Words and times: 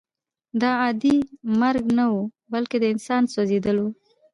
دا 0.61 0.71
عادي 0.81 1.15
مرګ 1.61 1.85
نه 1.97 2.05
و 2.13 2.17
بلکې 2.53 2.77
د 2.79 2.85
انسان 2.93 3.23
سوځېدل 3.33 3.77
وو 3.79 3.89